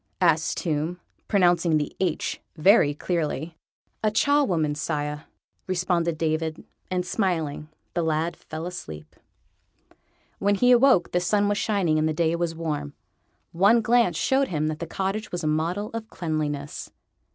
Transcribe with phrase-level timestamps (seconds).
[0.19, 3.55] asked Tomb, pronouncing the H very clearly.
[4.03, 5.25] "A charwoman, sire,"
[5.67, 9.15] responded David; and, smiling, the lad fell asleep.
[10.39, 12.95] When he awoke the sun was shining and the day was warm.
[13.51, 16.89] One glance showed him that the cottage was a model of cleanliness.